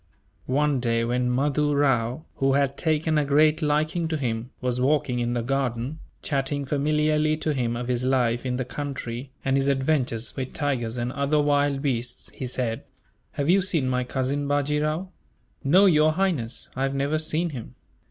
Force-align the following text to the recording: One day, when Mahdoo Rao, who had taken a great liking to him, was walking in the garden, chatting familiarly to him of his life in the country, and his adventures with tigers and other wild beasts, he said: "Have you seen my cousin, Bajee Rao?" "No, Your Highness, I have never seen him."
One 0.47 0.79
day, 0.79 1.05
when 1.05 1.29
Mahdoo 1.29 1.75
Rao, 1.75 2.23
who 2.37 2.53
had 2.53 2.75
taken 2.75 3.19
a 3.19 3.23
great 3.23 3.61
liking 3.61 4.07
to 4.07 4.17
him, 4.17 4.49
was 4.59 4.81
walking 4.81 5.19
in 5.19 5.33
the 5.33 5.43
garden, 5.43 5.99
chatting 6.23 6.65
familiarly 6.65 7.37
to 7.37 7.53
him 7.53 7.75
of 7.75 7.87
his 7.87 8.03
life 8.03 8.43
in 8.43 8.57
the 8.57 8.65
country, 8.65 9.29
and 9.45 9.55
his 9.55 9.67
adventures 9.67 10.35
with 10.35 10.53
tigers 10.53 10.97
and 10.97 11.11
other 11.11 11.39
wild 11.39 11.83
beasts, 11.83 12.31
he 12.33 12.47
said: 12.47 12.83
"Have 13.33 13.47
you 13.47 13.61
seen 13.61 13.87
my 13.87 14.03
cousin, 14.03 14.47
Bajee 14.47 14.81
Rao?" 14.81 15.09
"No, 15.63 15.85
Your 15.85 16.13
Highness, 16.13 16.69
I 16.75 16.81
have 16.81 16.95
never 16.95 17.19
seen 17.19 17.51
him." 17.51 17.75